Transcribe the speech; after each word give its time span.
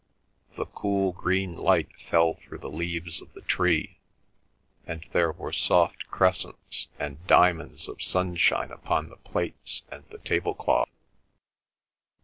The 0.55 0.65
cool 0.65 1.11
green 1.11 1.55
light 1.55 1.89
fell 2.09 2.33
through 2.33 2.57
the 2.57 2.71
leaves 2.71 3.21
of 3.21 3.33
the 3.33 3.41
tree, 3.41 3.99
and 4.87 5.05
there 5.11 5.31
were 5.31 5.51
soft 5.53 6.07
crescents 6.07 6.87
and 6.97 7.27
diamonds 7.27 7.87
of 7.87 8.01
sunshine 8.01 8.71
upon 8.71 9.09
the 9.09 9.17
plates 9.17 9.83
and 9.91 10.03
the 10.09 10.17
tablecloth. 10.17 10.89